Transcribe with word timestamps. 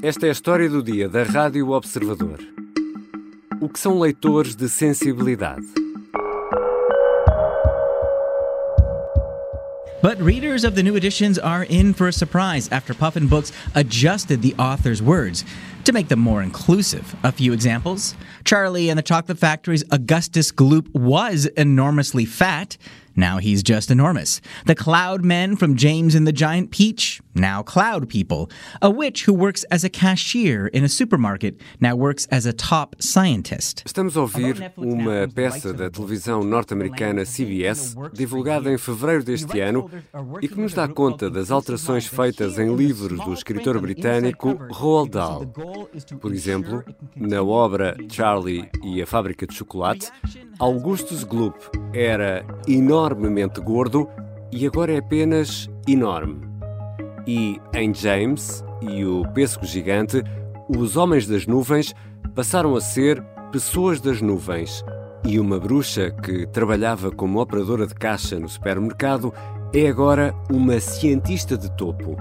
Esta 0.00 0.26
é 0.26 0.28
a 0.28 0.32
história 0.32 0.70
do 0.70 0.80
dia 0.80 1.08
da 1.08 1.24
Rádio 1.24 1.70
Observador. 1.70 2.38
O 3.60 3.68
que 3.68 3.80
são 3.80 3.98
leitores 3.98 4.54
de 4.54 4.68
sensibilidade? 4.68 5.66
But 10.00 10.22
readers 10.22 10.62
of 10.62 10.76
the 10.76 10.84
new 10.84 10.96
editions 10.96 11.36
are 11.40 11.64
in 11.64 11.92
for 11.92 12.06
a 12.06 12.12
surprise 12.12 12.68
after 12.70 12.94
Puffin 12.94 13.26
Books 13.26 13.52
adjusted 13.74 14.40
the 14.40 14.54
author's 14.56 15.02
words 15.02 15.44
to 15.82 15.92
make 15.92 16.06
them 16.06 16.20
more 16.20 16.44
inclusive. 16.44 17.16
A 17.24 17.32
few 17.32 17.52
examples 17.52 18.14
Charlie 18.44 18.90
and 18.90 18.98
the 18.98 19.02
Chocolate 19.02 19.38
Factory's 19.38 19.82
Augustus 19.90 20.52
Gloop 20.52 20.94
was 20.94 21.46
enormously 21.56 22.24
fat. 22.24 22.76
Now 23.18 23.38
he's 23.38 23.64
just 23.64 23.90
enormous. 23.90 24.40
The 24.66 24.76
Cloud 24.76 25.24
Men 25.24 25.56
from 25.56 25.74
James 25.74 26.14
and 26.14 26.24
the 26.24 26.32
Giant 26.32 26.70
Peach, 26.70 27.20
now 27.34 27.64
Cloud 27.64 28.08
People. 28.08 28.48
A 28.80 28.88
witch 28.88 29.24
who 29.24 29.34
works 29.34 29.64
as 29.72 29.82
a 29.82 29.88
cashier 29.88 30.68
in 30.68 30.84
a 30.84 30.88
supermarket, 30.88 31.60
now 31.80 31.96
works 31.96 32.28
as 32.30 32.46
a 32.46 32.52
top 32.52 32.94
scientist. 33.00 33.82
Estamos 33.84 34.16
a 34.16 34.20
ouvir 34.20 34.72
uma 34.76 35.26
peça 35.34 35.72
da 35.72 35.90
televisão 35.90 36.44
norte-americana 36.44 37.24
CBS, 37.24 37.96
divulgada 38.12 38.72
em 38.72 38.78
fevereiro 38.78 39.24
deste 39.24 39.58
ano, 39.58 39.90
e 40.40 40.46
que 40.46 40.60
nos 40.60 40.72
dá 40.72 40.86
conta 40.86 41.28
das 41.28 41.50
alterações 41.50 42.06
feitas 42.06 42.56
em 42.56 42.72
livros 42.72 43.18
do 43.24 43.32
escritor 43.32 43.80
britânico 43.80 44.56
Roald 44.70 45.10
Dahl. 45.10 45.46
Por 46.20 46.32
exemplo, 46.32 46.84
na 47.16 47.42
obra 47.42 47.96
Charlie 48.08 48.68
e 48.84 49.02
a 49.02 49.06
Fábrica 49.08 49.44
de 49.44 49.56
Chocolate, 49.56 50.08
Augustus 50.60 51.24
Gloop 51.24 51.56
era 51.92 52.44
enormemente 53.08 53.60
gordo 53.60 54.08
e 54.52 54.66
agora 54.66 54.92
é 54.92 54.98
apenas 54.98 55.68
enorme. 55.86 56.40
E 57.26 57.60
em 57.74 57.94
James 57.94 58.64
e 58.82 59.04
o 59.04 59.22
Pêssego 59.32 59.66
Gigante, 59.66 60.22
os 60.68 60.96
Homens 60.96 61.26
das 61.26 61.46
Nuvens 61.46 61.94
passaram 62.34 62.74
a 62.76 62.80
ser 62.80 63.22
pessoas 63.50 64.00
das 64.00 64.20
nuvens. 64.20 64.84
E 65.24 65.40
uma 65.40 65.58
bruxa 65.58 66.10
que 66.10 66.46
trabalhava 66.46 67.10
como 67.10 67.40
operadora 67.40 67.86
de 67.86 67.94
caixa 67.94 68.38
no 68.38 68.48
supermercado 68.48 69.32
é 69.74 69.88
agora 69.88 70.34
uma 70.50 70.78
cientista 70.80 71.56
de 71.56 71.70
topo. 71.76 72.16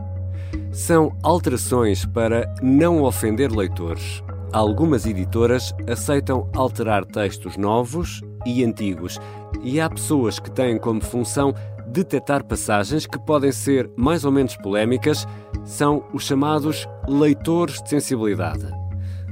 São 0.71 1.15
alterações 1.21 2.05
para 2.05 2.53
não 2.61 3.03
ofender 3.03 3.51
leitores. 3.51 4.23
Algumas 4.51 5.05
editoras 5.05 5.73
aceitam 5.89 6.49
alterar 6.55 7.05
textos 7.05 7.57
novos 7.57 8.21
e 8.45 8.63
antigos, 8.63 9.19
e 9.61 9.79
há 9.79 9.89
pessoas 9.89 10.39
que 10.39 10.51
têm 10.51 10.77
como 10.77 11.01
função 11.01 11.53
detectar 11.87 12.43
passagens 12.43 13.05
que 13.05 13.17
podem 13.17 13.51
ser 13.51 13.89
mais 13.95 14.25
ou 14.25 14.31
menos 14.31 14.55
polémicas, 14.57 15.25
são 15.63 16.03
os 16.13 16.23
chamados 16.23 16.87
leitores 17.07 17.81
de 17.81 17.89
sensibilidade. 17.89 18.67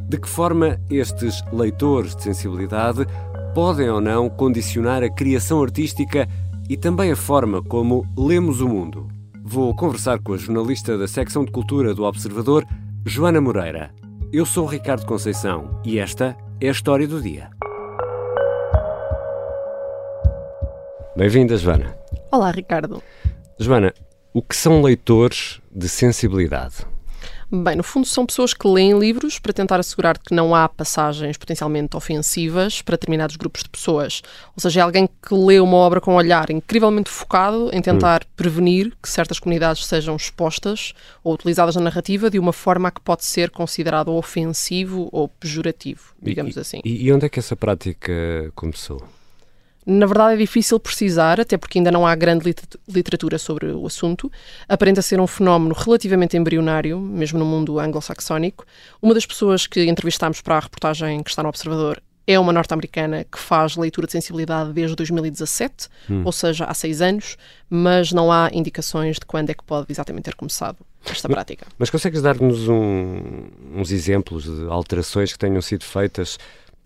De 0.08 0.18
que 0.18 0.30
forma 0.30 0.80
estes 0.90 1.44
leitores 1.52 2.16
de 2.16 2.24
sensibilidade 2.24 3.06
podem 3.54 3.90
ou 3.90 4.00
não 4.00 4.30
condicionar 4.30 5.04
a 5.04 5.10
criação 5.10 5.62
artística 5.62 6.28
e 6.70 6.78
também 6.78 7.12
a 7.12 7.16
forma 7.16 7.62
como 7.62 8.06
lemos 8.18 8.62
o 8.62 8.68
mundo? 8.68 9.08
Vou 9.44 9.76
conversar 9.76 10.20
com 10.20 10.34
a 10.34 10.38
jornalista 10.38 10.98
da 10.98 11.08
secção 11.08 11.46
de 11.46 11.52
cultura 11.52 11.94
do 11.94 12.04
Observador, 12.04 12.66
Joana 13.06 13.40
Moreira. 13.40 13.92
Eu 14.32 14.46
sou 14.46 14.66
Ricardo 14.66 15.06
Conceição 15.06 15.80
e 15.86 16.00
esta 16.00 16.36
é 16.60 16.68
a 16.68 16.72
história 16.72 17.08
do 17.08 17.22
dia. 17.22 17.50
Bem-vinda, 21.16 21.56
Joana. 21.56 21.98
Olá, 22.30 22.52
Ricardo. 22.52 23.02
Joana, 23.58 23.94
o 24.34 24.42
que 24.42 24.54
são 24.54 24.82
leitores 24.82 25.62
de 25.72 25.88
sensibilidade? 25.88 26.86
Bem, 27.50 27.78
no 27.78 27.84
fundo, 27.84 28.06
são 28.06 28.26
pessoas 28.26 28.54
que 28.54 28.68
leem 28.68 29.00
livros 29.00 29.40
para 29.40 29.54
tentar 29.54 29.80
assegurar 29.80 30.18
que 30.18 30.36
não 30.36 30.54
há 30.54 30.68
passagens 30.68 31.38
potencialmente 31.38 31.96
ofensivas 31.96 32.82
para 32.82 32.98
determinados 32.98 33.38
grupos 33.38 33.64
de 33.64 33.70
pessoas. 33.70 34.22
Ou 34.58 34.62
seja, 34.62 34.82
é 34.82 34.84
alguém 34.84 35.08
que 35.08 35.34
lê 35.34 35.58
uma 35.62 35.78
obra 35.78 36.02
com 36.02 36.12
um 36.12 36.18
olhar 36.18 36.50
incrivelmente 36.50 37.10
focado 37.10 37.70
em 37.72 37.82
tentar 37.82 38.24
hum. 38.24 38.28
prevenir 38.36 38.92
que 39.02 39.08
certas 39.08 39.40
comunidades 39.40 39.86
sejam 39.86 40.18
expostas 40.18 40.92
ou 41.24 41.34
utilizadas 41.34 41.78
na 41.78 41.82
narrativa 41.82 42.30
de 42.30 42.38
uma 42.38 42.52
forma 42.52 42.92
que 42.92 43.00
pode 43.00 43.24
ser 43.24 43.52
considerado 43.52 44.12
ofensivo 44.12 45.08
ou 45.14 45.30
pejorativo, 45.30 46.14
digamos 46.22 46.58
e, 46.58 46.60
assim. 46.60 46.82
E 46.84 47.10
onde 47.14 47.26
é 47.26 47.30
que 47.30 47.40
essa 47.40 47.56
prática 47.56 48.52
começou? 48.54 49.02
Na 49.86 50.08
verdade, 50.08 50.34
é 50.34 50.38
difícil 50.38 50.80
precisar, 50.80 51.40
até 51.40 51.58
porque 51.58 51.78
ainda 51.78 51.92
não 51.92 52.08
há 52.08 52.16
grande 52.16 52.56
literatura 52.88 53.38
sobre 53.38 53.68
o 53.68 53.86
assunto. 53.86 54.32
Aparenta 54.68 55.02
ser 55.02 55.20
um 55.20 55.28
fenómeno 55.28 55.76
relativamente 55.78 56.36
embrionário, 56.36 57.00
mesmo 57.00 57.38
no 57.38 57.46
mundo 57.46 57.80
anglo-saxónico. 57.80 58.66
Uma 59.00 59.14
das 59.14 59.26
pessoas 59.26 59.68
que 59.68 59.86
entrevistámos 59.86 60.42
para 60.42 60.58
a 60.58 60.60
reportagem 60.60 61.22
que 61.22 61.30
está 61.30 61.44
no 61.44 61.50
Observador 61.50 62.02
é 62.28 62.40
uma 62.40 62.52
norte-americana 62.52 63.24
que 63.24 63.38
faz 63.38 63.76
leitura 63.78 64.08
de 64.08 64.14
sensibilidade 64.14 64.74
desde 64.74 64.96
2017, 64.96 65.88
hum. 66.10 66.24
ou 66.26 66.32
seja, 66.32 66.66
há 66.66 66.74
seis 66.74 67.02
anos, 67.02 67.38
mas 67.70 68.12
não 68.12 68.32
há 68.32 68.50
indicações 68.52 69.18
de 69.18 69.26
quando 69.26 69.52
é 69.52 69.54
que 69.54 69.64
pode 69.64 69.86
exatamente 69.92 70.24
ter 70.26 70.36
começado 70.36 70.78
esta 71.06 71.28
mas, 71.28 71.36
prática. 71.36 71.68
Mas 71.78 71.90
consegues 71.92 72.22
dar-nos 72.22 72.68
um, 72.68 73.48
uns 73.76 73.92
exemplos 73.92 74.46
de 74.46 74.68
alterações 74.68 75.32
que 75.32 75.38
tenham 75.38 75.62
sido 75.62 75.84
feitas 75.84 76.40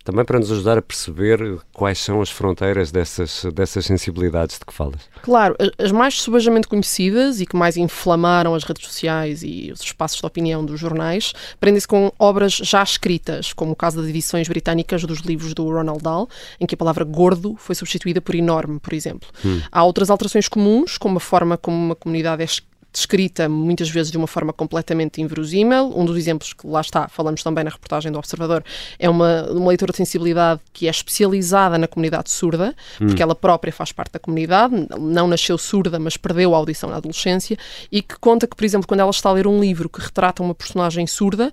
também 0.04 0.24
para 0.24 0.38
nos 0.38 0.50
ajudar 0.50 0.78
a 0.78 0.82
perceber 0.82 1.58
quais 1.72 1.98
são 1.98 2.20
as 2.20 2.30
fronteiras 2.30 2.90
dessas, 2.90 3.44
dessas 3.54 3.84
sensibilidades 3.86 4.58
de 4.58 4.64
que 4.64 4.72
falas. 4.72 5.00
Claro, 5.22 5.56
as 5.78 5.92
mais 5.92 6.20
subajamente 6.20 6.68
conhecidas 6.68 7.40
e 7.40 7.46
que 7.46 7.56
mais 7.56 7.76
inflamaram 7.76 8.54
as 8.54 8.64
redes 8.64 8.86
sociais 8.86 9.42
e 9.42 9.70
os 9.72 9.80
espaços 9.80 10.18
de 10.18 10.26
opinião 10.26 10.64
dos 10.64 10.80
jornais 10.80 11.32
prendem-se 11.58 11.86
com 11.86 12.12
obras 12.18 12.52
já 12.52 12.82
escritas, 12.82 13.52
como 13.52 13.72
o 13.72 13.76
caso 13.76 14.00
das 14.00 14.08
edições 14.08 14.48
britânicas 14.48 15.04
dos 15.04 15.20
livros 15.20 15.54
do 15.54 15.68
Ronald 15.68 16.02
Dahl, 16.02 16.28
em 16.58 16.66
que 16.66 16.74
a 16.74 16.78
palavra 16.78 17.04
gordo 17.04 17.54
foi 17.56 17.74
substituída 17.74 18.20
por 18.20 18.34
enorme, 18.34 18.78
por 18.80 18.92
exemplo. 18.92 19.28
Hum. 19.44 19.60
Há 19.70 19.84
outras 19.84 20.10
alterações 20.10 20.48
comuns, 20.48 20.96
como 20.96 21.18
a 21.18 21.20
forma 21.20 21.56
como 21.56 21.76
uma 21.76 21.94
comunidade 21.94 22.42
é 22.42 22.46
descrita 22.92 23.48
muitas 23.48 23.88
vezes 23.88 24.10
de 24.10 24.18
uma 24.18 24.26
forma 24.26 24.52
completamente 24.52 25.20
inverosímil. 25.20 25.92
Um 25.96 26.04
dos 26.04 26.16
exemplos 26.16 26.52
que 26.52 26.66
lá 26.66 26.80
está, 26.80 27.08
falamos 27.08 27.42
também 27.42 27.64
na 27.64 27.70
reportagem 27.70 28.10
do 28.10 28.18
Observador, 28.18 28.64
é 28.98 29.08
uma, 29.08 29.50
uma 29.50 29.68
leitora 29.68 29.92
de 29.92 29.98
sensibilidade 29.98 30.60
que 30.72 30.86
é 30.86 30.90
especializada 30.90 31.78
na 31.78 31.86
comunidade 31.86 32.30
surda, 32.30 32.74
hum. 33.00 33.06
porque 33.06 33.22
ela 33.22 33.34
própria 33.34 33.72
faz 33.72 33.92
parte 33.92 34.12
da 34.12 34.18
comunidade, 34.18 34.74
não 34.98 35.26
nasceu 35.26 35.56
surda, 35.56 35.98
mas 35.98 36.16
perdeu 36.16 36.54
a 36.54 36.58
audição 36.58 36.90
na 36.90 36.96
adolescência, 36.96 37.56
e 37.90 38.02
que 38.02 38.18
conta 38.18 38.46
que, 38.46 38.56
por 38.56 38.64
exemplo, 38.64 38.86
quando 38.86 39.00
ela 39.00 39.10
está 39.10 39.28
a 39.28 39.32
ler 39.32 39.46
um 39.46 39.60
livro 39.60 39.88
que 39.88 40.00
retrata 40.00 40.42
uma 40.42 40.54
personagem 40.54 41.06
surda, 41.06 41.52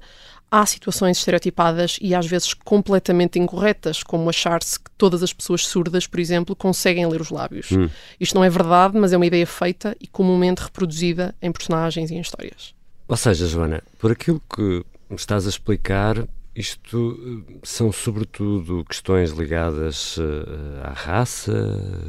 há 0.49 0.65
situações 0.65 1.17
estereotipadas 1.17 1.97
e 2.01 2.15
às 2.15 2.25
vezes 2.25 2.53
completamente 2.53 3.37
incorretas, 3.37 4.01
como 4.01 4.29
achar-se 4.29 4.79
que 4.79 4.89
todas 4.97 5.21
as 5.21 5.33
pessoas 5.33 5.65
surdas, 5.65 6.07
por 6.07 6.19
exemplo, 6.19 6.55
conseguem 6.55 7.05
ler 7.05 7.21
os 7.21 7.29
lábios. 7.29 7.71
Hum. 7.71 7.89
Isto 8.19 8.35
não 8.35 8.43
é 8.43 8.49
verdade, 8.49 8.97
mas 8.97 9.13
é 9.13 9.17
uma 9.17 9.25
ideia 9.25 9.45
feita 9.45 9.95
e 9.99 10.07
comumente 10.07 10.63
reproduzida 10.63 11.35
em 11.41 11.51
personagens 11.51 12.09
e 12.09 12.15
em 12.15 12.21
histórias. 12.21 12.73
Ou 13.07 13.17
seja, 13.17 13.47
Joana, 13.47 13.83
por 13.99 14.11
aquilo 14.11 14.41
que 14.53 14.83
me 15.09 15.15
estás 15.15 15.45
a 15.45 15.49
explicar, 15.49 16.27
isto 16.55 17.45
eh, 17.49 17.53
são 17.63 17.91
sobretudo 17.91 18.83
questões 18.83 19.31
ligadas 19.31 20.17
eh, 20.19 20.81
à 20.83 20.91
raça, 20.91 21.53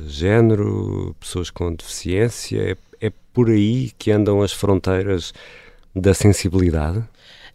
género, 0.07 1.15
pessoas 1.21 1.51
com 1.51 1.73
deficiência. 1.75 2.77
É, 3.01 3.07
é 3.07 3.13
por 3.33 3.51
aí 3.51 3.93
que 3.99 4.11
andam 4.11 4.43
as 4.43 4.53
fronteiras 4.53 5.33
da 5.95 6.15
sensibilidade? 6.15 7.05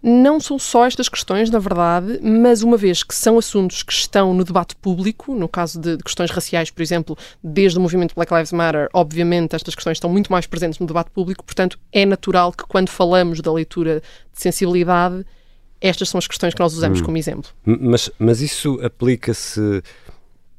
Não 0.06 0.38
são 0.38 0.60
só 0.60 0.86
estas 0.86 1.08
questões, 1.08 1.50
na 1.50 1.60
verdade, 1.60 2.20
mas 2.22 2.62
uma 2.62 2.76
vez 2.76 3.04
que 3.04 3.16
são 3.16 3.38
assuntos 3.38 3.84
que 3.84 3.94
estão 3.94 4.34
no 4.34 4.44
debate 4.44 4.76
público, 4.76 5.34
no 5.34 5.48
caso 5.48 5.80
de, 5.80 5.98
questões 6.00 6.30
raciais, 6.30 6.70
por 6.70 6.82
exemplo, 6.82 7.18
desde 7.42 7.78
o 7.78 7.82
movimento 7.82 8.14
Black 8.14 8.34
Lives 8.34 8.52
Matter, 8.52 8.90
obviamente 8.94 9.56
estas 9.56 9.74
questões 9.74 9.96
estão 9.96 10.10
muito 10.10 10.30
mais 10.30 10.46
presentes 10.46 10.78
no 10.78 10.86
debate 10.86 11.10
público, 11.10 11.42
portanto 11.46 11.80
é 11.90 12.06
natural 12.06 12.52
que 12.52 12.66
quando 12.66 12.90
falamos 12.90 13.40
da 13.40 13.54
leitura 13.54 14.02
de 14.34 14.42
sensibilidade, 14.42 15.26
estas 15.80 16.10
são 16.10 16.20
as 16.20 16.28
questões 16.28 16.54
que 16.54 16.60
nós 16.60 16.74
usamos 16.74 17.00
hum. 17.00 17.06
como 17.06 17.18
exemplo. 17.18 17.50
Mas, 17.66 18.12
mas 18.20 18.42
isso 18.42 18.80
aplica-se 18.84 19.82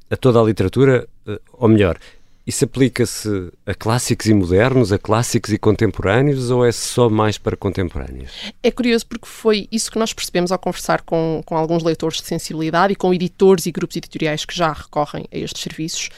a 0.09 0.17
toda 0.17 0.39
a 0.39 0.43
literatura, 0.43 1.07
eh, 1.27 1.39
ou 1.53 1.67
melhor, 1.67 1.99
isso 2.45 2.63
aplica-se 2.63 3.51
a 3.65 3.73
clássicos 3.73 4.27
e 4.27 4.33
modernos, 4.33 4.91
a 4.91 4.99
clássicos 4.99 5.51
e 5.51 5.57
contemporâneos 5.57 6.51
ou 6.51 6.65
é 6.65 6.71
só 6.71 7.09
mais 7.09 7.37
para 7.37 7.57
contemporâneos? 7.57 8.31
É 8.61 8.69
curioso 8.69 9.07
porque 9.07 9.27
foi 9.27 9.67
isso 9.71 9.91
que 9.91 9.97
nós 9.97 10.13
percebemos 10.13 10.51
ao 10.51 10.59
conversar 10.59 11.01
com, 11.01 11.41
com 11.45 11.57
alguns 11.57 11.83
leitores 11.83 12.17
de 12.17 12.27
sensibilidade 12.27 12.93
e 12.93 12.95
com 12.95 13.13
editores 13.13 13.65
e 13.65 13.71
grupos 13.71 13.97
editoriais 13.97 14.45
que 14.45 14.55
já 14.55 14.71
recorrem 14.71 15.25
a 15.31 15.37
estes 15.37 15.63
serviços 15.63 16.09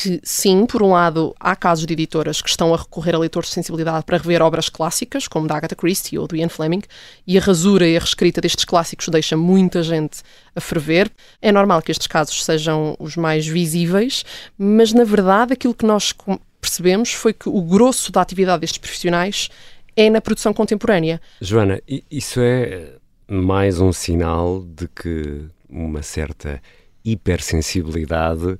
que, 0.00 0.20
sim, 0.22 0.64
por 0.64 0.80
um 0.80 0.92
lado, 0.92 1.34
há 1.40 1.56
casos 1.56 1.84
de 1.84 1.92
editoras 1.92 2.40
que 2.40 2.48
estão 2.48 2.72
a 2.72 2.76
recorrer 2.76 3.16
a 3.16 3.18
leitores 3.18 3.48
de 3.48 3.54
sensibilidade 3.54 4.04
para 4.04 4.16
rever 4.16 4.40
obras 4.40 4.68
clássicas, 4.68 5.26
como 5.26 5.48
da 5.48 5.56
Agatha 5.56 5.74
Christie 5.74 6.16
ou 6.16 6.28
do 6.28 6.36
Ian 6.36 6.48
Fleming, 6.48 6.82
e 7.26 7.36
a 7.36 7.40
rasura 7.40 7.84
e 7.84 7.96
a 7.96 7.98
reescrita 7.98 8.40
destes 8.40 8.64
clássicos 8.64 9.08
deixa 9.08 9.36
muita 9.36 9.82
gente 9.82 10.22
a 10.54 10.60
ferver. 10.60 11.10
É 11.42 11.50
normal 11.50 11.82
que 11.82 11.90
estes 11.90 12.06
casos 12.06 12.44
sejam 12.44 12.94
os 13.00 13.16
mais 13.16 13.44
visíveis, 13.44 14.24
mas, 14.56 14.92
na 14.92 15.02
verdade, 15.02 15.54
aquilo 15.54 15.74
que 15.74 15.84
nós 15.84 16.14
percebemos 16.60 17.12
foi 17.12 17.32
que 17.32 17.48
o 17.48 17.60
grosso 17.60 18.12
da 18.12 18.20
atividade 18.20 18.60
destes 18.60 18.78
profissionais 18.78 19.48
é 19.96 20.08
na 20.08 20.20
produção 20.20 20.54
contemporânea. 20.54 21.20
Joana, 21.40 21.80
isso 22.08 22.38
é 22.40 22.92
mais 23.26 23.80
um 23.80 23.92
sinal 23.92 24.64
de 24.64 24.86
que 24.86 25.44
uma 25.68 26.04
certa 26.04 26.62
hipersensibilidade 27.04 28.56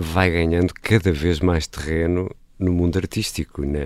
vai 0.00 0.30
ganhando 0.30 0.72
cada 0.74 1.10
vez 1.10 1.40
mais 1.40 1.66
terreno 1.66 2.30
no 2.56 2.72
mundo 2.72 2.96
artístico, 2.96 3.64
na, 3.64 3.80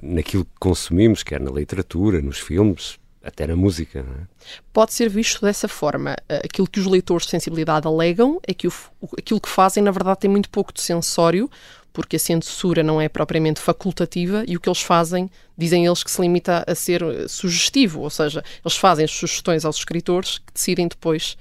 naquilo 0.00 0.44
que 0.44 0.52
consumimos, 0.60 1.24
quer 1.24 1.40
na 1.40 1.50
literatura, 1.50 2.22
nos 2.22 2.38
filmes, 2.38 2.98
até 3.22 3.48
na 3.48 3.56
música. 3.56 3.98
É? 3.98 4.26
Pode 4.72 4.94
ser 4.94 5.08
visto 5.08 5.40
dessa 5.40 5.66
forma. 5.66 6.16
Aquilo 6.44 6.68
que 6.68 6.78
os 6.78 6.86
leitores 6.86 7.24
de 7.24 7.32
sensibilidade 7.32 7.86
alegam 7.86 8.40
é 8.46 8.54
que 8.54 8.68
o, 8.68 8.72
aquilo 9.18 9.40
que 9.40 9.48
fazem, 9.48 9.82
na 9.82 9.90
verdade, 9.90 10.20
tem 10.20 10.30
muito 10.30 10.48
pouco 10.50 10.72
de 10.72 10.80
sensório, 10.80 11.50
porque 11.92 12.14
a 12.14 12.20
censura 12.20 12.84
não 12.84 13.00
é 13.00 13.08
propriamente 13.08 13.60
facultativa 13.60 14.44
e 14.46 14.56
o 14.56 14.60
que 14.60 14.68
eles 14.68 14.82
fazem, 14.82 15.28
dizem 15.58 15.84
eles 15.84 16.04
que 16.04 16.10
se 16.10 16.20
limita 16.20 16.62
a 16.64 16.74
ser 16.76 17.02
eh, 17.02 17.26
sugestivo, 17.26 18.02
ou 18.02 18.10
seja, 18.10 18.44
eles 18.64 18.76
fazem 18.76 19.06
sugestões 19.06 19.64
aos 19.64 19.78
escritores 19.78 20.38
que 20.38 20.52
decidem 20.52 20.86
depois 20.86 21.36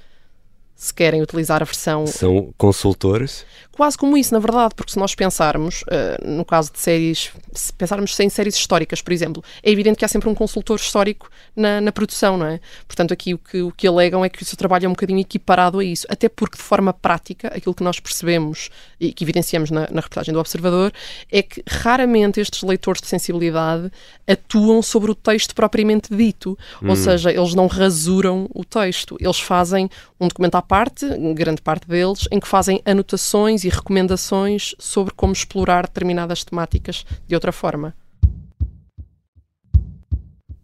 se 0.75 0.93
querem 0.93 1.21
utilizar 1.21 1.61
a 1.61 1.65
versão. 1.65 2.05
São 2.05 2.53
consultores? 2.57 3.45
Quase 3.71 3.97
como 3.97 4.17
isso, 4.17 4.33
na 4.33 4.39
verdade, 4.39 4.75
porque 4.75 4.91
se 4.91 4.99
nós 4.99 5.15
pensarmos, 5.15 5.83
uh, 5.83 6.25
no 6.25 6.43
caso 6.45 6.71
de 6.71 6.79
séries, 6.79 7.31
se 7.53 7.73
pensarmos 7.73 8.17
em 8.19 8.29
séries 8.29 8.55
históricas, 8.55 9.01
por 9.01 9.13
exemplo, 9.13 9.43
é 9.63 9.71
evidente 9.71 9.97
que 9.97 10.05
há 10.05 10.07
sempre 10.07 10.29
um 10.29 10.35
consultor 10.35 10.77
histórico 10.77 11.29
na, 11.55 11.79
na 11.79 11.91
produção, 11.91 12.37
não 12.37 12.45
é? 12.45 12.59
Portanto, 12.87 13.13
aqui 13.13 13.33
o 13.33 13.37
que, 13.37 13.61
o 13.61 13.71
que 13.71 13.87
alegam 13.87 14.23
é 14.23 14.29
que 14.29 14.41
o 14.41 14.45
seu 14.45 14.57
trabalho 14.57 14.85
é 14.85 14.87
um 14.87 14.93
bocadinho 14.93 15.19
equiparado 15.19 15.79
a 15.79 15.83
isso, 15.83 16.05
até 16.09 16.27
porque, 16.27 16.57
de 16.57 16.63
forma 16.63 16.93
prática, 16.93 17.47
aquilo 17.47 17.73
que 17.73 17.83
nós 17.83 17.99
percebemos 17.99 18.69
e 18.99 19.13
que 19.13 19.23
evidenciamos 19.23 19.71
na, 19.71 19.81
na 19.91 20.01
reportagem 20.01 20.33
do 20.33 20.39
Observador 20.39 20.91
é 21.31 21.41
que 21.41 21.63
raramente 21.67 22.39
estes 22.39 22.63
leitores 22.63 23.01
de 23.01 23.07
sensibilidade 23.07 23.91
atuam 24.27 24.81
sobre 24.81 25.11
o 25.11 25.15
texto 25.15 25.55
propriamente 25.55 26.15
dito, 26.15 26.57
hum. 26.81 26.89
ou 26.89 26.95
seja, 26.95 27.31
eles 27.31 27.53
não 27.53 27.67
rasuram 27.67 28.49
o 28.53 28.63
texto, 28.63 29.17
eles 29.19 29.39
fazem 29.39 29.89
um 30.19 30.27
documento 30.27 30.55
à 30.55 30.61
parte, 30.65 31.07
grande 31.33 31.61
parte 31.61 31.87
deles, 31.87 32.27
em 32.31 32.39
que 32.39 32.47
fazem 32.47 32.81
anotações 32.85 33.63
e 33.63 33.69
recomendações 33.69 34.75
sobre 34.79 35.13
como 35.13 35.33
explorar 35.33 35.87
determinadas 35.87 36.43
temáticas 36.43 37.05
de 37.27 37.35
outra 37.35 37.51
forma. 37.51 37.93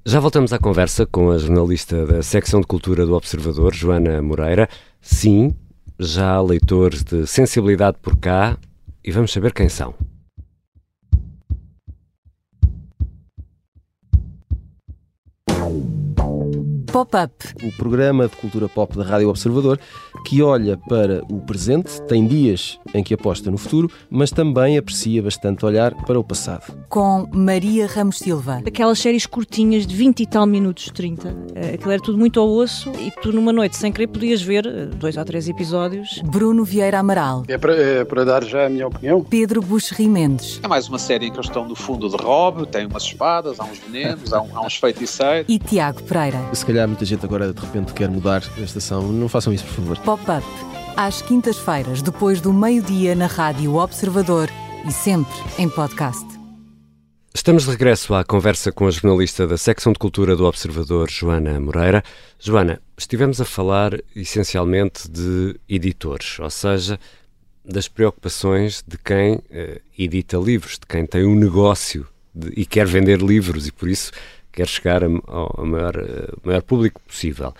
Já 0.06 0.20
voltamos 0.20 0.52
à 0.52 0.58
conversa 0.58 1.06
com 1.06 1.30
a 1.30 1.38
jornalista 1.38 2.06
da 2.08 2.24
secção 2.24 2.60
de 2.60 2.68
cultura 2.68 3.06
do 3.06 3.14
Observador, 3.14 3.74
Joana 3.74 4.22
Moreira. 4.22 4.68
Sim, 5.00 5.54
já 6.00 6.34
há 6.34 6.42
leitores 6.42 7.04
de 7.04 7.28
sensibilidade 7.28 7.98
por 8.02 8.18
cá 8.18 8.58
e 9.04 9.12
vamos 9.12 9.32
saber 9.32 9.54
quem 9.54 9.70
são. 9.70 9.94
Pop-up. 16.92 17.34
O 17.64 17.72
programa 17.78 18.28
de 18.28 18.36
cultura 18.36 18.68
pop 18.68 18.98
da 18.98 19.04
Rádio 19.04 19.30
Observador 19.30 19.80
que 20.26 20.42
olha 20.42 20.78
para 20.78 21.24
o 21.30 21.40
presente, 21.40 22.02
tem 22.04 22.26
dias 22.28 22.80
em 22.94 23.04
que 23.04 23.14
aposta 23.14 23.50
no 23.50 23.58
futuro, 23.58 23.90
mas 24.10 24.30
também 24.30 24.78
aprecia 24.78 25.22
bastante 25.22 25.66
olhar 25.66 25.94
para 26.06 26.20
o 26.20 26.24
passado. 26.24 26.74
Com 26.90 27.28
Maria 27.34 27.88
Ramos 27.88 28.20
Silva. 28.20 28.62
Aquelas 28.66 29.00
séries 29.00 29.26
curtinhas 29.26 29.88
de 29.88 29.96
20 29.96 30.22
e 30.22 30.26
tal 30.26 30.46
minutos, 30.46 30.92
30. 30.94 31.36
Eh, 31.56 31.74
aquilo 31.76 31.92
era 31.92 32.02
tudo 32.02 32.18
muito 32.18 32.40
ao 32.40 32.50
osso 32.50 32.92
e 33.00 33.12
tu 33.22 33.32
numa 33.32 33.52
noite 33.52 33.78
sem 33.78 33.92
querer 33.92 34.08
podias 34.08 34.42
ver 34.42 34.66
eh, 34.66 34.86
dois 34.86 35.18
ou 35.18 35.26
três 35.26 35.48
episódios. 35.48 36.22
Bruno 36.26 36.64
Vieira 36.64 37.00
Amaral. 37.00 37.44
É 37.48 37.58
para, 37.58 37.76
é 37.76 38.06
para 38.06 38.26
dar 38.26 38.44
já 38.44 38.66
a 38.66 38.70
minha 38.70 38.88
opinião. 38.88 39.24
Pedro 39.24 39.62
Buxerri 39.62 40.08
Mendes. 40.08 40.60
É 40.62 40.68
mais 40.68 40.88
uma 40.88 41.00
série 41.00 41.28
em 41.28 41.32
que 41.32 41.38
eles 41.38 41.48
estão 41.48 41.68
no 41.68 41.76
fundo 41.76 42.10
de 42.10 42.18
Rob, 42.18 42.66
tem 42.68 42.86
umas 42.86 43.04
espadas, 43.04 43.60
há 43.60 43.64
uns 43.64 43.80
venenos, 43.80 44.34
há, 44.34 44.42
um, 44.42 44.58
há 44.58 44.66
uns 44.66 44.76
feiticeiros. 44.76 45.46
E 45.48 45.58
Tiago 45.58 46.04
Pereira. 46.04 46.40
Se 46.54 46.66
calhar 46.66 46.81
muita 46.88 47.06
gente 47.06 47.26
agora 47.26 47.54
de 47.54 47.60
repente 47.62 47.94
quer 47.94 48.10
mudar 48.10 48.44
a 48.58 48.62
estação, 48.62 49.12
não 49.12 49.28
façam 49.30 49.54
isso, 49.54 49.66
por 49.66 49.76
favor. 49.76 49.98
Pop-up. 50.00 50.46
Às 50.98 51.22
quintas-feiras, 51.22 52.02
depois 52.02 52.42
do 52.42 52.52
meio-dia, 52.52 53.16
na 53.16 53.28
Rádio 53.28 53.76
Observador 53.76 54.50
e 54.88 54.92
sempre 54.92 55.34
em 55.58 55.70
podcast. 55.70 56.26
Estamos 57.34 57.64
de 57.64 57.72
regresso 57.72 58.14
à 58.14 58.26
conversa 58.26 58.74
com 58.74 58.86
a 58.86 58.92
jornalista 58.92 59.48
da 59.48 59.58
secção 59.58 59.94
de 59.94 60.00
cultura 60.00 60.36
do 60.36 60.46
Observador, 60.46 61.10
Joana 61.10 61.58
Moreira. 61.62 62.04
Joana, 62.38 62.82
estivemos 62.98 63.40
a 63.40 63.46
falar 63.46 63.98
essencialmente 64.14 65.10
de 65.10 65.56
editores, 65.70 66.38
ou 66.40 66.50
seja, 66.50 67.00
das 67.64 67.88
preocupações 67.88 68.84
de 68.86 68.98
quem 68.98 69.36
uh, 69.36 69.82
edita 69.98 70.38
livros, 70.38 70.74
de 70.74 70.86
quem 70.86 71.06
tem 71.06 71.26
um 71.26 71.36
negócio 71.36 72.06
de, 72.36 72.50
e 72.50 72.66
quer 72.66 72.86
vender 72.86 73.22
livros 73.22 73.66
e 73.66 73.72
por 73.72 73.88
isso 73.88 74.12
quer 74.52 74.68
chegar 74.68 75.02
ao 75.04 75.66
maior, 75.66 75.98
uh, 75.98 76.40
maior 76.44 76.62
público 76.62 77.02
possível. 77.02 77.54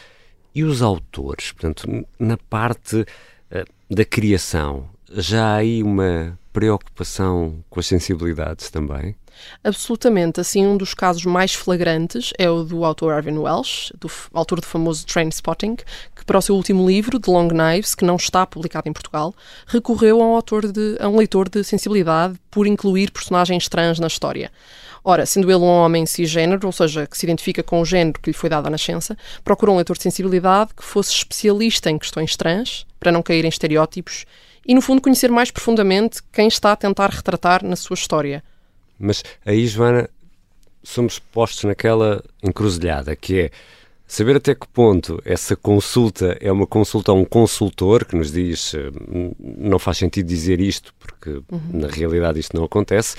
E 0.54 0.64
os 0.64 0.82
autores? 0.82 1.52
Portanto, 1.52 2.06
na 2.20 2.38
parte 2.38 2.98
uh, 2.98 3.06
da 3.90 4.06
criação, 4.06 4.90
já 5.10 5.46
há 5.46 5.56
aí 5.56 5.84
uma 5.84 6.38
preocupação 6.54 7.64
com 7.70 7.80
as 7.80 7.88
sensibilidades 7.88 8.70
também? 8.70 9.16
Absolutamente. 9.64 10.40
Assim, 10.40 10.66
um 10.66 10.78
dos 10.78 10.94
casos 10.94 11.26
mais 11.26 11.54
flagrantes 11.54 12.32
é 12.38 12.50
o 12.50 12.64
do 12.64 12.84
autor 12.84 13.14
Arvin 13.14 13.38
Welsh, 13.38 13.92
do 14.00 14.10
autor 14.34 14.60
do 14.60 14.66
famoso 14.66 15.06
Train 15.06 15.30
Spotting, 15.30 15.78
para 16.32 16.40
o 16.40 16.42
seu 16.42 16.56
último 16.56 16.88
livro, 16.88 17.20
The 17.20 17.30
Long 17.30 17.50
Knives, 17.50 17.94
que 17.94 18.06
não 18.06 18.16
está 18.16 18.46
publicado 18.46 18.88
em 18.88 18.94
Portugal, 18.94 19.36
recorreu 19.68 20.22
a 20.22 20.26
um, 20.26 20.34
autor 20.34 20.72
de, 20.72 20.96
a 21.02 21.10
um 21.10 21.18
leitor 21.18 21.50
de 21.50 21.62
sensibilidade 21.62 22.40
por 22.50 22.66
incluir 22.66 23.12
personagens 23.12 23.68
trans 23.68 24.00
na 24.00 24.08
história. 24.08 24.50
Ora, 25.04 25.26
sendo 25.26 25.52
ele 25.52 25.60
um 25.60 25.66
homem 25.66 26.06
cisgênero, 26.06 26.66
ou 26.66 26.72
seja, 26.72 27.06
que 27.06 27.18
se 27.18 27.26
identifica 27.26 27.62
com 27.62 27.82
o 27.82 27.86
género 27.86 28.18
que 28.18 28.30
lhe 28.30 28.34
foi 28.34 28.50
dado 28.50 28.68
à 28.68 28.70
nascença, 28.70 29.18
procurou 29.44 29.76
um 29.76 29.78
leitor 29.80 29.98
de 29.98 30.04
sensibilidade 30.04 30.74
que 30.74 30.86
fosse 30.86 31.12
especialista 31.12 31.90
em 31.90 32.00
questões 32.00 32.38
trans, 32.38 32.86
para 32.98 33.12
não 33.12 33.22
cair 33.22 33.44
em 33.44 33.50
estereótipos, 33.50 34.26
e 34.66 34.74
no 34.74 34.80
fundo 34.80 35.02
conhecer 35.02 35.30
mais 35.30 35.52
profundamente 35.52 36.22
quem 36.32 36.48
está 36.48 36.72
a 36.72 36.78
tentar 36.78 37.10
retratar 37.10 37.62
na 37.62 37.76
sua 37.76 37.96
história. 37.96 38.42
Mas 38.98 39.22
aí, 39.46 39.68
Joana, 39.68 40.10
somos 40.82 41.20
postos 41.20 41.66
naquela 41.66 42.24
encruzilhada 42.42 43.18
que 43.18 43.38
é 43.42 43.52
saber 44.12 44.36
até 44.36 44.54
que 44.54 44.68
ponto 44.68 45.22
essa 45.24 45.56
consulta 45.56 46.38
é 46.42 46.52
uma 46.52 46.68
consulta 46.68 47.14
a 47.14 47.16
um 47.16 47.24
consultor 47.24 48.04
que 48.04 48.14
nos 48.14 48.30
diz 48.30 48.74
hum, 48.74 49.32
não 49.40 49.80
faz 49.80 50.00
sentido 50.00 50.28
dizer 50.28 50.60
isto 50.60 50.94
porque 51.00 51.30
uhum. 51.50 51.62
na 51.72 51.88
realidade 51.88 52.38
isto 52.38 52.56
não 52.58 52.66
acontece, 52.66 53.16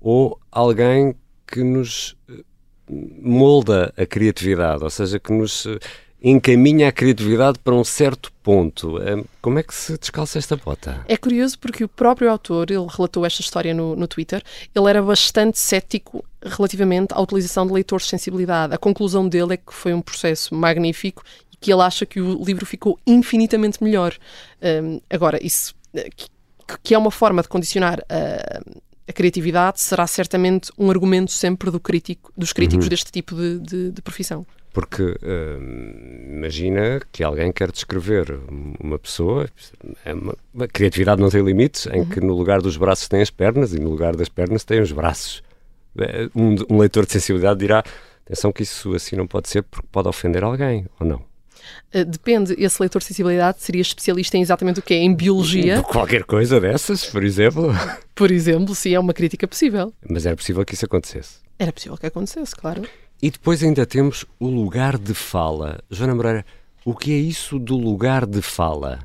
ou 0.00 0.36
alguém 0.50 1.14
que 1.46 1.62
nos 1.62 2.16
eh, 2.28 2.42
molda 2.88 3.94
a 3.96 4.04
criatividade, 4.04 4.82
ou 4.82 4.90
seja, 4.90 5.20
que 5.20 5.32
nos 5.32 5.64
eh, 5.64 5.78
encaminha 6.20 6.88
a 6.88 6.92
criatividade 6.92 7.60
para 7.60 7.74
um 7.74 7.84
certo 7.84 8.32
ponto. 8.42 9.00
Eh, 9.00 9.22
como 9.40 9.60
é 9.60 9.62
que 9.62 9.72
se 9.72 9.96
descalça 9.96 10.40
esta 10.40 10.56
bota? 10.56 11.04
É 11.06 11.16
curioso 11.16 11.56
porque 11.56 11.84
o 11.84 11.88
próprio 11.88 12.28
autor, 12.28 12.68
ele 12.72 12.86
relatou 12.90 13.24
esta 13.24 13.42
história 13.42 13.72
no, 13.72 13.94
no 13.94 14.08
Twitter, 14.08 14.42
ele 14.74 14.90
era 14.90 15.00
bastante 15.00 15.56
cético 15.60 16.24
relativamente 16.44 17.12
à 17.12 17.20
utilização 17.20 17.66
de 17.66 17.72
leitores 17.72 18.04
de 18.04 18.10
sensibilidade. 18.10 18.74
A 18.74 18.78
conclusão 18.78 19.28
dele 19.28 19.54
é 19.54 19.56
que 19.56 19.72
foi 19.72 19.94
um 19.94 20.00
processo 20.00 20.54
magnífico 20.54 21.22
e 21.52 21.56
que 21.56 21.72
ele 21.72 21.82
acha 21.82 22.04
que 22.04 22.20
o 22.20 22.44
livro 22.44 22.66
ficou 22.66 22.98
infinitamente 23.06 23.82
melhor. 23.82 24.16
Um, 24.62 25.00
agora, 25.08 25.38
isso 25.44 25.74
que, 26.16 26.26
que, 26.82 26.94
é 26.94 26.98
uma 26.98 27.10
forma 27.10 27.42
de 27.42 27.48
condicionar 27.48 28.00
a 28.08 28.60
a 29.08 29.12
criatividade 29.12 29.80
será 29.80 30.06
certamente 30.06 30.70
um 30.78 30.90
argumento 30.90 31.32
sempre 31.32 31.70
do 31.70 31.80
crítico, 31.80 32.32
dos 32.36 32.52
críticos 32.52 32.86
uhum. 32.86 32.90
deste 32.90 33.10
tipo 33.10 33.34
de, 33.34 33.58
de, 33.58 33.90
de, 33.90 34.02
profissão. 34.02 34.46
Porque 34.72 35.02
uh, 35.02 36.32
imagina 36.32 37.00
que 37.12 37.22
alguém 37.22 37.52
quer 37.52 37.70
descrever 37.70 38.40
uma 38.80 38.98
pessoa, 38.98 39.48
é 40.04 40.12
a 40.62 40.68
criatividade 40.68 41.20
não 41.20 41.28
tem 41.28 41.42
limites, 41.42 41.86
em 41.86 42.00
uhum. 42.00 42.06
que 42.06 42.20
no 42.20 42.34
lugar 42.34 42.62
dos 42.62 42.76
braços 42.76 43.06
tem 43.06 43.20
as 43.20 43.30
pernas 43.30 43.74
e 43.74 43.78
no 43.78 43.90
lugar 43.90 44.16
das 44.16 44.28
pernas 44.28 44.64
tem 44.64 44.80
os 44.80 44.92
braços. 44.92 45.42
Eh, 45.98 46.28
um, 46.34 46.56
um 46.74 46.78
leitor 46.78 47.06
de 47.06 47.12
sensibilidade 47.12 47.58
dirá: 47.58 47.84
atenção, 48.24 48.52
que 48.52 48.62
isso 48.62 48.94
assim 48.94 49.16
não 49.16 49.26
pode 49.26 49.48
ser 49.48 49.62
porque 49.62 49.86
pode 49.90 50.08
ofender 50.08 50.42
alguém, 50.42 50.86
ou 50.98 51.06
não? 51.06 51.32
Uh, 51.94 52.04
depende, 52.04 52.54
esse 52.58 52.80
leitor 52.80 53.00
de 53.00 53.06
sensibilidade 53.06 53.58
seria 53.60 53.82
especialista 53.82 54.36
em 54.36 54.40
exatamente 54.40 54.80
o 54.80 54.82
que 54.82 54.94
é, 54.94 54.98
em 54.98 55.14
biologia. 55.14 55.82
Qualquer 55.86 56.24
coisa 56.24 56.60
dessas, 56.60 57.04
por 57.04 57.22
exemplo. 57.22 57.72
por 58.14 58.30
exemplo, 58.30 58.74
sim, 58.74 58.94
é 58.94 59.00
uma 59.00 59.12
crítica 59.12 59.46
possível. 59.46 59.92
Mas 60.08 60.26
era 60.26 60.34
possível 60.34 60.64
que 60.64 60.74
isso 60.74 60.84
acontecesse. 60.84 61.36
Era 61.58 61.72
possível 61.72 61.96
que 61.96 62.06
acontecesse, 62.06 62.54
claro. 62.56 62.82
E 63.20 63.30
depois 63.30 63.62
ainda 63.62 63.86
temos 63.86 64.24
o 64.40 64.48
lugar 64.48 64.98
de 64.98 65.14
fala. 65.14 65.80
Joana 65.90 66.14
Moreira, 66.14 66.44
o 66.84 66.96
que 66.96 67.12
é 67.12 67.16
isso 67.16 67.58
do 67.58 67.76
lugar 67.76 68.26
de 68.26 68.42
fala? 68.42 68.98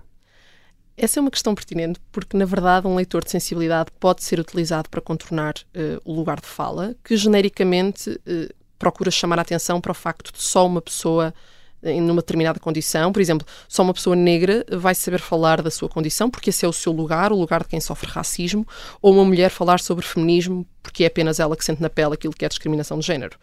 Essa 0.99 1.19
é 1.19 1.21
uma 1.21 1.29
questão 1.29 1.53
pertinente, 1.53 1.99
porque 2.11 2.35
na 2.35 2.43
verdade 2.43 2.87
um 2.87 2.95
leitor 2.95 3.23
de 3.23 3.29
sensibilidade 3.29 3.91
pode 3.99 4.23
ser 4.23 4.39
utilizado 4.39 4.89
para 4.89 4.99
contornar 4.99 5.53
uh, 5.53 6.01
o 6.03 6.11
lugar 6.11 6.41
de 6.41 6.47
fala, 6.47 6.95
que 7.03 7.15
genericamente 7.15 8.09
uh, 8.09 8.53
procura 8.79 9.11
chamar 9.11 9.37
a 9.37 9.43
atenção 9.43 9.79
para 9.79 9.91
o 9.91 9.95
facto 9.95 10.33
de 10.33 10.41
só 10.41 10.65
uma 10.65 10.81
pessoa 10.81 11.31
numa 12.01 12.21
determinada 12.21 12.59
condição. 12.59 13.13
Por 13.13 13.21
exemplo, 13.21 13.45
só 13.67 13.83
uma 13.83 13.93
pessoa 13.93 14.15
negra 14.15 14.65
vai 14.71 14.95
saber 14.95 15.19
falar 15.19 15.61
da 15.61 15.69
sua 15.69 15.87
condição 15.87 16.29
porque 16.29 16.49
esse 16.49 16.65
é 16.65 16.67
o 16.67 16.73
seu 16.73 16.91
lugar, 16.91 17.31
o 17.31 17.35
lugar 17.35 17.61
de 17.61 17.69
quem 17.69 17.79
sofre 17.79 18.09
racismo, 18.09 18.67
ou 18.99 19.13
uma 19.13 19.23
mulher 19.23 19.51
falar 19.51 19.79
sobre 19.79 20.03
feminismo 20.03 20.65
porque 20.81 21.03
é 21.03 21.07
apenas 21.07 21.39
ela 21.39 21.55
que 21.55 21.63
sente 21.63 21.81
na 21.81 21.89
pele 21.89 22.15
aquilo 22.15 22.33
que 22.33 22.43
é 22.43 22.49
discriminação 22.49 22.97
de 22.97 23.05
género. 23.05 23.37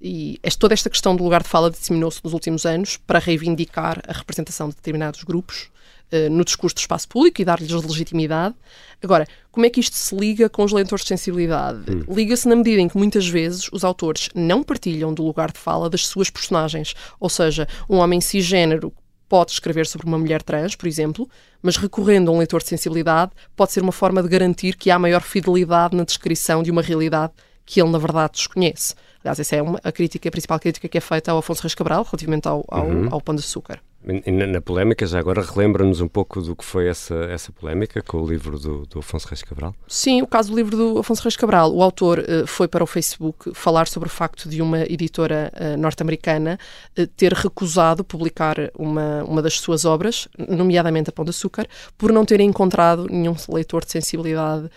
E 0.00 0.40
toda 0.58 0.72
esta 0.72 0.88
questão 0.88 1.16
do 1.16 1.24
lugar 1.24 1.42
de 1.42 1.48
fala 1.48 1.70
disseminou-se 1.70 2.20
nos 2.22 2.32
últimos 2.32 2.64
anos 2.64 2.96
para 2.96 3.18
reivindicar 3.18 4.00
a 4.06 4.12
representação 4.12 4.68
de 4.68 4.76
determinados 4.76 5.24
grupos 5.24 5.68
uh, 6.12 6.30
no 6.30 6.44
discurso 6.44 6.76
do 6.76 6.80
espaço 6.80 7.08
público 7.08 7.40
e 7.40 7.44
dar-lhes 7.44 7.70
legitimidade. 7.70 8.54
Agora, 9.02 9.26
como 9.50 9.66
é 9.66 9.70
que 9.70 9.80
isto 9.80 9.96
se 9.96 10.14
liga 10.14 10.48
com 10.48 10.64
os 10.64 10.72
leitores 10.72 11.04
de 11.04 11.08
sensibilidade? 11.08 11.90
Hum. 11.90 12.04
Liga-se 12.14 12.48
na 12.48 12.56
medida 12.56 12.80
em 12.80 12.88
que 12.88 12.98
muitas 12.98 13.26
vezes 13.28 13.68
os 13.72 13.84
autores 13.84 14.28
não 14.34 14.62
partilham 14.62 15.12
do 15.12 15.24
lugar 15.24 15.50
de 15.50 15.58
fala 15.58 15.88
das 15.88 16.06
suas 16.06 16.30
personagens. 16.30 16.94
Ou 17.18 17.28
seja, 17.28 17.66
um 17.88 17.96
homem 17.96 18.20
cisgênero 18.20 18.92
pode 19.28 19.52
escrever 19.52 19.86
sobre 19.86 20.08
uma 20.08 20.18
mulher 20.18 20.42
trans, 20.42 20.74
por 20.74 20.88
exemplo, 20.88 21.28
mas 21.62 21.76
recorrendo 21.76 22.30
a 22.30 22.34
um 22.34 22.38
leitor 22.38 22.60
de 22.60 22.68
sensibilidade 22.68 23.30
pode 23.54 23.70
ser 23.70 23.80
uma 23.80 23.92
forma 23.92 24.20
de 24.22 24.28
garantir 24.28 24.76
que 24.76 24.90
há 24.90 24.98
maior 24.98 25.22
fidelidade 25.22 25.96
na 25.96 26.02
descrição 26.02 26.64
de 26.64 26.70
uma 26.70 26.82
realidade 26.82 27.32
que 27.64 27.80
ele, 27.80 27.90
na 27.90 27.98
verdade, 27.98 28.32
desconhece. 28.32 28.94
Aliás, 29.22 29.38
essa 29.38 29.54
é 29.54 29.62
uma, 29.62 29.80
a 29.84 29.92
crítica, 29.92 30.28
a 30.28 30.32
principal 30.32 30.58
crítica 30.58 30.88
que 30.88 30.98
é 30.98 31.00
feita 31.00 31.30
ao 31.30 31.38
Afonso 31.38 31.62
Reis 31.62 31.74
Cabral 31.74 32.02
relativamente 32.02 32.48
ao, 32.48 32.64
ao, 32.66 32.86
uhum. 32.86 33.08
ao 33.12 33.20
pão 33.20 33.34
de 33.34 33.40
açúcar. 33.40 33.80
Na, 34.02 34.46
na 34.46 34.60
polémica, 34.62 35.06
já 35.06 35.18
agora 35.18 35.42
relembra-nos 35.42 36.00
um 36.00 36.08
pouco 36.08 36.40
do 36.40 36.56
que 36.56 36.64
foi 36.64 36.88
essa, 36.88 37.14
essa 37.26 37.52
polémica 37.52 38.02
com 38.02 38.22
o 38.22 38.26
livro 38.26 38.58
do, 38.58 38.86
do, 38.86 39.00
Afonso 39.00 39.28
Reis 39.28 39.42
Cabral? 39.42 39.74
Sim, 39.86 40.22
o 40.22 40.26
caso 40.26 40.50
do 40.50 40.56
livro 40.56 40.74
do 40.74 40.98
Afonso 40.98 41.22
Reis 41.22 41.36
Cabral. 41.36 41.74
O 41.74 41.82
autor 41.82 42.20
uh, 42.20 42.46
foi 42.46 42.66
para 42.66 42.82
o 42.82 42.86
Facebook 42.86 43.52
falar 43.54 43.86
sobre 43.88 44.08
o 44.08 44.10
facto 44.10 44.48
de 44.48 44.62
uma 44.62 44.84
editora 44.84 45.52
uh, 45.54 45.76
norte-americana 45.76 46.58
uh, 46.98 47.06
ter 47.08 47.34
recusado 47.34 48.02
publicar 48.02 48.56
uma, 48.74 49.22
uma 49.24 49.42
das 49.42 49.60
suas 49.60 49.84
obras, 49.84 50.26
nomeadamente 50.48 51.10
A 51.10 51.12
Pão 51.12 51.24
de 51.24 51.30
Açúcar, 51.30 51.66
por 51.98 52.10
não 52.10 52.24
ter 52.24 52.40
encontrado 52.40 53.06
nenhum 53.06 53.36
leitor 53.50 53.84
de 53.84 53.92
sensibilidade 53.92 54.70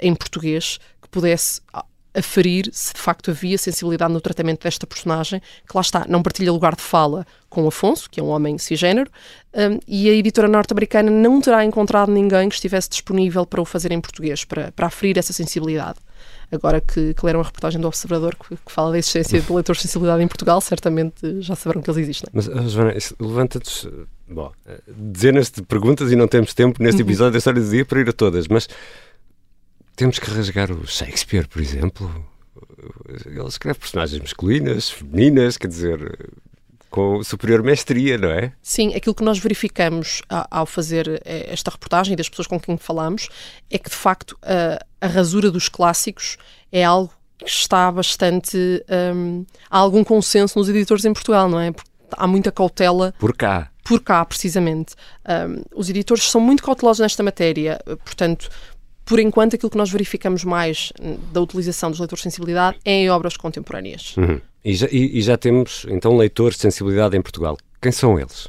em 0.00 0.12
português 0.16 0.80
que 1.00 1.08
pudesse 1.08 1.60
aferir 2.14 2.68
se 2.72 2.94
de 2.94 3.00
facto 3.00 3.30
havia 3.30 3.56
sensibilidade 3.56 4.12
no 4.12 4.20
tratamento 4.20 4.64
desta 4.64 4.86
personagem, 4.86 5.40
que 5.40 5.74
lá 5.74 5.80
está, 5.80 6.04
não 6.08 6.22
partilha 6.22 6.52
lugar 6.52 6.74
de 6.74 6.82
fala 6.82 7.26
com 7.48 7.66
Afonso, 7.66 8.08
que 8.08 8.20
é 8.20 8.22
um 8.22 8.28
homem 8.28 8.58
cisgênero, 8.58 9.10
um, 9.54 9.78
e 9.86 10.08
a 10.08 10.12
editora 10.12 10.48
norte-americana 10.48 11.10
não 11.10 11.40
terá 11.40 11.64
encontrado 11.64 12.12
ninguém 12.12 12.48
que 12.48 12.54
estivesse 12.54 12.88
disponível 12.88 13.44
para 13.44 13.60
o 13.60 13.64
fazer 13.64 13.92
em 13.92 14.00
português, 14.00 14.44
para, 14.44 14.70
para 14.72 14.86
aferir 14.86 15.18
essa 15.18 15.32
sensibilidade. 15.32 15.98
Agora 16.52 16.80
que, 16.80 17.14
que 17.14 17.24
leram 17.24 17.40
a 17.40 17.44
reportagem 17.44 17.80
do 17.80 17.86
Observador 17.86 18.34
que, 18.34 18.56
que 18.56 18.72
fala 18.72 18.90
da 18.90 18.98
existência 18.98 19.40
de 19.40 19.52
leitores 19.52 19.80
de 19.80 19.86
sensibilidade 19.86 20.22
em 20.22 20.28
Portugal, 20.28 20.60
certamente 20.60 21.40
já 21.40 21.54
saberão 21.54 21.80
que 21.80 21.88
eles 21.88 22.02
existem. 22.02 22.28
Mas, 22.32 22.48
uh, 22.48 22.68
Joana, 22.68 22.94
levanta-te. 23.20 23.88
Bom, 24.28 24.52
uh, 24.66 24.82
dezenas 24.86 25.50
de 25.50 25.62
perguntas 25.62 26.10
e 26.10 26.16
não 26.16 26.26
temos 26.26 26.52
tempo 26.52 26.82
neste 26.82 27.02
uhum. 27.02 27.08
episódio 27.08 27.32
da 27.32 27.38
História 27.38 27.62
do 27.62 27.70
Dia 27.70 27.84
para 27.84 28.00
ir 28.00 28.08
a 28.08 28.12
todas, 28.12 28.48
mas 28.48 28.68
temos 30.00 30.18
que 30.18 30.30
rasgar 30.30 30.72
o 30.72 30.86
Shakespeare, 30.86 31.46
por 31.46 31.60
exemplo. 31.60 32.10
Ele 33.26 33.46
escreve 33.46 33.78
personagens 33.78 34.18
masculinas, 34.18 34.88
femininas, 34.88 35.58
quer 35.58 35.68
dizer, 35.68 36.30
com 36.88 37.22
superior 37.22 37.62
mestria, 37.62 38.16
não 38.16 38.30
é? 38.30 38.50
Sim, 38.62 38.94
aquilo 38.94 39.14
que 39.14 39.22
nós 39.22 39.38
verificamos 39.38 40.22
ao 40.50 40.64
fazer 40.64 41.20
eh, 41.26 41.52
esta 41.52 41.70
reportagem 41.70 42.14
e 42.14 42.16
das 42.16 42.30
pessoas 42.30 42.46
com 42.46 42.58
quem 42.58 42.78
falamos 42.78 43.28
é 43.70 43.76
que, 43.76 43.90
de 43.90 43.94
facto, 43.96 44.38
a, 44.42 44.82
a 45.02 45.06
rasura 45.06 45.50
dos 45.50 45.68
clássicos 45.68 46.38
é 46.72 46.82
algo 46.82 47.12
que 47.36 47.50
está 47.50 47.92
bastante. 47.92 48.56
Um, 49.14 49.44
há 49.68 49.76
algum 49.76 50.02
consenso 50.02 50.58
nos 50.58 50.70
editores 50.70 51.04
em 51.04 51.12
Portugal, 51.12 51.46
não 51.46 51.60
é? 51.60 51.72
Porque 51.72 51.90
há 52.12 52.26
muita 52.26 52.50
cautela. 52.50 53.14
Por 53.18 53.36
cá. 53.36 53.70
Por 53.84 54.00
cá, 54.00 54.24
precisamente. 54.24 54.94
Um, 55.28 55.62
os 55.74 55.90
editores 55.90 56.24
são 56.30 56.40
muito 56.40 56.62
cautelosos 56.62 57.00
nesta 57.00 57.22
matéria, 57.22 57.78
portanto, 58.02 58.48
por 59.10 59.18
enquanto, 59.18 59.56
aquilo 59.56 59.68
que 59.68 59.76
nós 59.76 59.90
verificamos 59.90 60.44
mais 60.44 60.92
da 61.32 61.40
utilização 61.40 61.90
dos 61.90 61.98
leitores 61.98 62.20
de 62.20 62.30
sensibilidade 62.30 62.78
é 62.84 62.92
em 62.92 63.10
obras 63.10 63.36
contemporâneas. 63.36 64.16
Uhum. 64.16 64.40
E, 64.64 64.72
já, 64.72 64.86
e, 64.88 65.18
e 65.18 65.20
já 65.20 65.36
temos, 65.36 65.84
então, 65.88 66.16
leitores 66.16 66.54
de 66.54 66.62
sensibilidade 66.62 67.16
em 67.16 67.20
Portugal. 67.20 67.58
Quem 67.82 67.90
são 67.90 68.20
eles? 68.20 68.46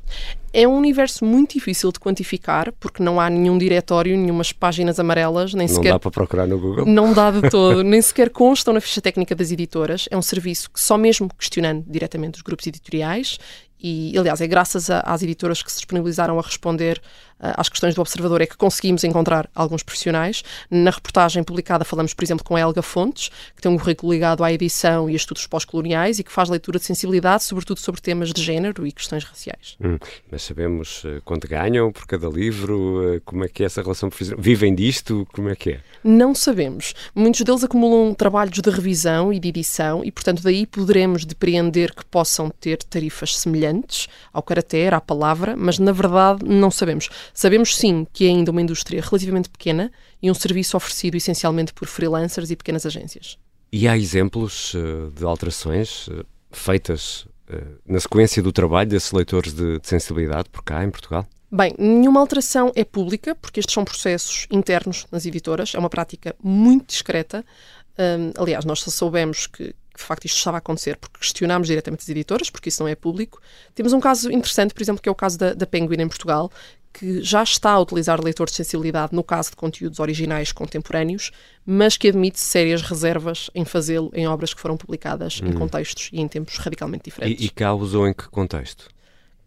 É 0.53 0.67
um 0.67 0.77
universo 0.77 1.25
muito 1.25 1.55
difícil 1.55 1.91
de 1.91 1.99
quantificar, 1.99 2.71
porque 2.79 3.01
não 3.01 3.19
há 3.19 3.27
nenhum 3.27 3.57
diretório, 3.57 4.15
nenhumas 4.15 4.51
páginas 4.51 4.99
amarelas, 4.99 5.55
nem 5.55 5.65
não 5.65 5.73
sequer. 5.73 5.89
Não 5.89 5.95
dá 5.95 5.99
para 5.99 6.11
procurar 6.11 6.45
no 6.45 6.59
Google? 6.59 6.85
Não 6.85 7.11
dá 7.11 7.31
de 7.31 7.49
todo, 7.49 7.81
nem 7.83 7.99
sequer 7.99 8.29
constam 8.29 8.71
na 8.71 8.81
ficha 8.81 9.01
técnica 9.01 9.33
das 9.33 9.51
editoras. 9.51 10.07
É 10.11 10.17
um 10.17 10.21
serviço 10.21 10.69
que 10.69 10.79
só 10.79 10.95
mesmo 10.95 11.27
questionando 11.35 11.83
diretamente 11.87 12.35
os 12.35 12.43
grupos 12.43 12.67
editoriais 12.67 13.39
e, 13.83 14.15
aliás, 14.15 14.39
é 14.41 14.47
graças 14.47 14.91
a, 14.91 14.99
às 14.99 15.23
editoras 15.23 15.63
que 15.63 15.71
se 15.71 15.79
disponibilizaram 15.79 16.37
a 16.37 16.41
responder 16.41 17.01
às 17.41 17.67
questões 17.67 17.95
do 17.95 18.01
Observador 18.01 18.41
é 18.41 18.45
que 18.45 18.55
conseguimos 18.55 19.03
encontrar 19.03 19.49
alguns 19.55 19.83
profissionais. 19.83 20.43
Na 20.69 20.91
reportagem 20.91 21.43
publicada 21.43 21.83
falamos, 21.83 22.13
por 22.13 22.23
exemplo, 22.23 22.45
com 22.45 22.55
a 22.55 22.59
Helga 22.59 22.81
Fontes, 22.81 23.29
que 23.55 23.61
tem 23.61 23.71
um 23.71 23.77
currículo 23.77 24.13
ligado 24.13 24.43
à 24.43 24.53
edição 24.53 25.09
e 25.09 25.13
a 25.13 25.15
estudos 25.15 25.47
pós-coloniais 25.47 26.19
e 26.19 26.23
que 26.23 26.31
faz 26.31 26.49
leitura 26.49 26.77
de 26.77 26.85
sensibilidade, 26.85 27.43
sobretudo 27.43 27.79
sobre 27.79 27.99
temas 27.99 28.31
de 28.31 28.41
género 28.41 28.85
e 28.85 28.91
questões 28.91 29.23
raciais. 29.23 29.75
Hum, 29.83 29.97
mas 30.31 30.43
sabemos 30.43 31.03
uh, 31.03 31.21
quanto 31.25 31.47
ganham 31.47 31.91
por 31.91 32.05
cada 32.05 32.27
livro? 32.27 33.15
Uh, 33.15 33.21
como 33.25 33.43
é 33.43 33.47
que 33.47 33.63
é 33.63 33.65
essa 33.65 33.81
relação 33.81 34.09
profissional? 34.09 34.41
Vivem 34.41 34.75
disto? 34.75 35.27
Como 35.33 35.49
é 35.49 35.55
que 35.55 35.71
é? 35.71 35.79
Não 36.03 36.35
sabemos. 36.35 36.93
Muitos 37.15 37.41
deles 37.41 37.63
acumulam 37.63 38.13
trabalhos 38.13 38.59
de 38.59 38.69
revisão 38.69 39.33
e 39.33 39.39
de 39.39 39.49
edição 39.49 40.03
e, 40.03 40.11
portanto, 40.11 40.43
daí 40.43 40.65
poderemos 40.65 41.25
depreender 41.25 41.93
que 41.93 42.05
possam 42.05 42.49
ter 42.49 42.77
tarifas 42.83 43.37
semelhantes 43.37 44.07
ao 44.33 44.43
caráter, 44.43 44.93
à 44.93 45.01
palavra, 45.01 45.55
mas 45.57 45.79
na 45.79 45.91
verdade 45.91 46.43
não 46.45 46.71
sabemos. 46.71 47.09
Sabemos 47.33 47.75
sim 47.75 48.05
que 48.11 48.25
é 48.25 48.29
ainda 48.29 48.51
uma 48.51 48.61
indústria 48.61 49.01
relativamente 49.01 49.49
pequena 49.49 49.91
e 50.21 50.29
um 50.29 50.33
serviço 50.33 50.77
oferecido 50.77 51.15
essencialmente 51.15 51.73
por 51.73 51.87
freelancers 51.87 52.51
e 52.51 52.55
pequenas 52.55 52.85
agências. 52.85 53.37
E 53.71 53.87
há 53.87 53.97
exemplos 53.97 54.73
uh, 54.73 55.11
de 55.15 55.23
alterações 55.23 56.07
uh, 56.07 56.25
feitas 56.51 57.25
uh, 57.49 57.79
na 57.85 57.99
sequência 57.99 58.43
do 58.43 58.51
trabalho 58.51 58.89
desses 58.89 59.11
leitores 59.11 59.53
de, 59.53 59.79
de 59.79 59.87
sensibilidade 59.87 60.49
por 60.49 60.63
cá, 60.63 60.83
em 60.83 60.89
Portugal? 60.89 61.25
Bem, 61.53 61.75
nenhuma 61.77 62.21
alteração 62.21 62.71
é 62.75 62.85
pública, 62.85 63.35
porque 63.35 63.59
estes 63.59 63.73
são 63.73 63.83
processos 63.83 64.47
internos 64.49 65.05
nas 65.11 65.25
editoras, 65.25 65.73
é 65.75 65.79
uma 65.79 65.89
prática 65.89 66.33
muito 66.41 66.87
discreta. 66.87 67.45
Um, 67.99 68.31
aliás, 68.41 68.63
nós 68.63 68.79
só 68.79 68.89
soubemos 68.89 69.47
que, 69.47 69.65
que, 69.65 69.97
de 69.97 70.03
facto 70.03 70.23
isto 70.23 70.37
estava 70.37 70.55
a 70.57 70.59
acontecer 70.59 70.95
porque 70.95 71.19
questionámos 71.19 71.67
diretamente 71.67 72.03
as 72.03 72.09
editoras, 72.09 72.49
porque 72.49 72.69
isso 72.69 72.81
não 72.81 72.87
é 72.87 72.95
público. 72.95 73.41
Temos 73.75 73.91
um 73.91 73.99
caso 73.99 74.31
interessante, 74.31 74.73
por 74.73 74.81
exemplo, 74.81 75.01
que 75.01 75.09
é 75.09 75.11
o 75.11 75.15
caso 75.15 75.37
da, 75.37 75.53
da 75.53 75.67
Penguin 75.67 76.01
em 76.01 76.07
Portugal, 76.07 76.49
que 76.93 77.21
já 77.21 77.41
está 77.43 77.71
a 77.71 77.79
utilizar 77.79 78.23
leitores 78.23 78.51
de 78.51 78.57
sensibilidade 78.57 79.15
no 79.15 79.23
caso 79.23 79.51
de 79.51 79.55
conteúdos 79.55 79.99
originais 79.99 80.51
contemporâneos, 80.51 81.31
mas 81.65 81.97
que 81.97 82.09
admite 82.09 82.39
sérias 82.39 82.81
reservas 82.81 83.49
em 83.55 83.65
fazê-lo 83.65 84.11
em 84.13 84.27
obras 84.27 84.53
que 84.53 84.59
foram 84.59 84.77
publicadas 84.77 85.41
hum. 85.41 85.47
em 85.47 85.53
contextos 85.53 86.09
e 86.11 86.19
em 86.19 86.27
tempos 86.27 86.57
radicalmente 86.57 87.05
diferentes. 87.05 87.41
E, 87.41 87.47
e 87.47 87.49
cá 87.49 87.73
usou 87.73 88.07
em 88.07 88.13
que 88.13 88.27
contexto? 88.29 88.89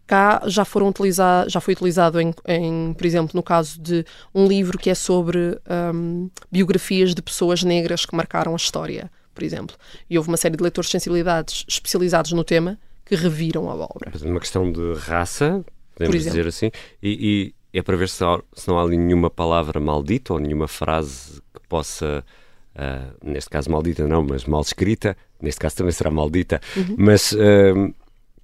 cá 0.06 0.42
já 0.46 0.64
foram 0.64 0.88
utilizar, 0.88 1.48
já 1.48 1.60
foi 1.60 1.74
utilizado 1.74 2.20
em, 2.20 2.32
em, 2.46 2.94
por 2.94 3.06
exemplo, 3.06 3.30
no 3.34 3.42
caso 3.42 3.80
de 3.80 4.04
um 4.34 4.46
livro 4.46 4.78
que 4.78 4.90
é 4.90 4.94
sobre 4.94 5.58
um, 5.94 6.28
biografias 6.50 7.14
de 7.14 7.22
pessoas 7.22 7.62
negras 7.62 8.04
que 8.04 8.14
marcaram 8.14 8.52
a 8.52 8.56
história, 8.56 9.10
por 9.34 9.42
exemplo. 9.42 9.76
E 10.08 10.16
houve 10.16 10.28
uma 10.28 10.36
série 10.36 10.56
de 10.56 10.62
leitores 10.62 10.88
de 10.88 10.92
sensibilidades 10.92 11.64
especializados 11.68 12.32
no 12.32 12.44
tema 12.44 12.78
que 13.04 13.14
reviram 13.14 13.70
a 13.70 13.74
obra. 13.74 14.12
Uma 14.22 14.40
questão 14.40 14.70
de 14.70 14.94
raça, 14.94 15.64
podemos 15.94 16.22
dizer 16.22 16.46
assim, 16.46 16.70
e, 17.02 17.54
e, 17.72 17.78
é 17.78 17.82
para 17.82 17.96
ver 17.96 18.08
se, 18.08 18.22
há, 18.24 18.40
se 18.54 18.68
não 18.68 18.78
há 18.78 18.82
ali 18.82 18.96
nenhuma 18.96 19.30
palavra 19.30 19.80
maldita 19.80 20.32
ou 20.32 20.38
nenhuma 20.38 20.68
frase 20.68 21.40
que 21.52 21.60
possa, 21.68 22.24
uh, 22.74 23.28
neste 23.28 23.50
caso 23.50 23.70
maldita 23.70 24.06
não, 24.06 24.22
mas 24.22 24.44
mal 24.44 24.60
escrita, 24.60 25.16
neste 25.40 25.60
caso 25.60 25.76
também 25.76 25.92
será 25.92 26.10
maldita, 26.10 26.60
uhum. 26.76 26.96
mas... 26.98 27.32
Uh, 27.32 27.94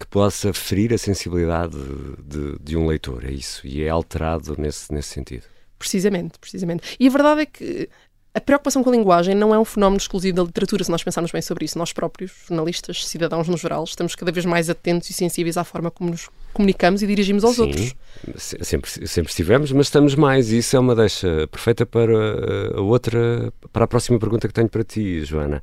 que 0.01 0.07
possa 0.07 0.51
ferir 0.55 0.95
a 0.95 0.99
sensibilidade 0.99 1.77
de, 2.25 2.59
de, 2.59 2.75
um 2.75 2.87
leitor, 2.87 3.23
é 3.23 3.31
isso, 3.31 3.67
e 3.67 3.83
é 3.83 3.91
alterado 3.91 4.57
nesse, 4.57 4.91
nesse 4.91 5.11
sentido. 5.11 5.45
Precisamente, 5.79 6.39
precisamente. 6.39 6.97
E 6.99 7.07
a 7.07 7.11
verdade 7.11 7.43
é 7.43 7.47
que 7.47 7.87
a 8.33 8.41
preocupação 8.41 8.83
com 8.83 8.91
a 8.91 8.93
linguagem 8.93 9.35
não 9.35 9.55
é 9.55 9.59
um 9.59 9.65
fenómeno 9.65 9.99
exclusivo 9.99 10.37
da 10.37 10.43
literatura, 10.45 10.85
se 10.85 10.91
nós 10.91 11.03
pensarmos 11.03 11.33
bem 11.33 11.43
sobre 11.43 11.65
isso. 11.65 11.77
Nós 11.77 11.93
próprios, 11.93 12.33
jornalistas, 12.49 13.07
cidadãos 13.07 13.49
no 13.49 13.57
geral, 13.57 13.85
estamos 13.85 14.15
cada 14.15 14.33
vez 14.33 14.47
mais 14.47 14.71
atentos 14.71 15.11
e 15.11 15.13
sensíveis 15.13 15.57
à 15.57 15.65
forma 15.65 15.91
como 15.91 16.11
nos 16.11 16.31
comunicamos 16.53 17.03
e 17.03 17.07
dirigimos 17.07 17.45
aos 17.45 17.57
Sim, 17.57 17.63
outros. 17.63 17.95
Sempre, 18.37 19.09
sempre 19.09 19.31
estivemos, 19.31 19.73
mas 19.73 19.87
estamos 19.87 20.15
mais. 20.15 20.53
E 20.53 20.59
isso 20.59 20.77
é 20.77 20.81
uma 20.81 20.95
deixa 20.95 21.47
perfeita 21.49 21.85
para 21.87 22.77
a 22.77 22.81
outra, 22.81 23.53
para 23.73 23.85
a 23.85 23.89
próxima 23.89 24.19
pergunta 24.19 24.47
que 24.47 24.55
tenho 24.55 24.69
para 24.69 24.85
ti, 24.85 25.25
Joana 25.25 25.63